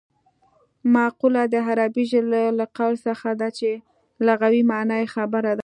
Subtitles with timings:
[0.93, 3.69] مقوله د عربي ژبې له قول څخه ده چې
[4.27, 5.59] لغوي مانا یې خبره ده